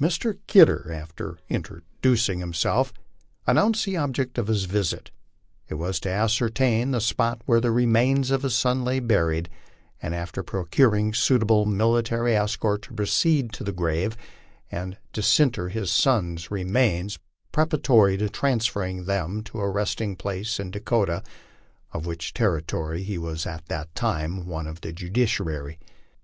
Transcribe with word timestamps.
Mr. 0.00 0.38
Kidder, 0.46 0.92
after 0.92 1.38
introducing 1.48 2.38
himself, 2.38 2.92
announced 3.48 3.84
the 3.84 3.96
object 3.96 4.38
of 4.38 4.46
his 4.46 4.66
visit; 4.66 5.10
it 5.68 5.74
was 5.74 5.98
to 5.98 6.08
ascertain 6.08 6.92
the 6.92 7.00
spot 7.00 7.42
where 7.46 7.60
the 7.60 7.72
remains 7.72 8.30
of 8.30 8.42
his 8.44 8.54
son 8.54 8.84
lay 8.84 9.00
buried, 9.00 9.48
and, 10.00 10.14
after 10.14 10.44
procuring 10.44 11.12
suitable 11.12 11.66
military 11.66 12.36
escort 12.36 12.80
to 12.82 12.94
proceed 12.94 13.52
to 13.52 13.64
the 13.64 13.72
grave 13.72 14.16
and 14.70 14.98
disinter 15.12 15.68
his 15.68 15.90
son's 15.90 16.48
remains 16.48 17.18
preparatory 17.50 18.16
to 18.16 18.28
transferring 18.28 19.06
them 19.06 19.42
to 19.42 19.58
a 19.58 19.68
resting 19.68 20.14
place 20.14 20.60
in 20.60 20.70
Dakota, 20.70 21.24
of 21.90 22.06
which 22.06 22.32
terri 22.34 22.64
tory 22.64 23.02
he 23.02 23.18
was 23.18 23.44
at 23.46 23.66
that 23.66 23.92
time 23.96 24.46
one 24.46 24.68
of 24.68 24.82
the 24.82 24.92
judiciary. 24.92 25.80